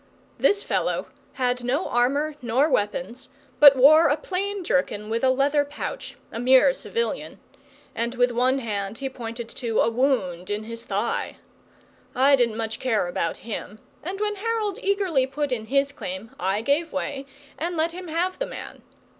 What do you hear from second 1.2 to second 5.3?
had no armour nor weapons, but wore a plain jerkin with a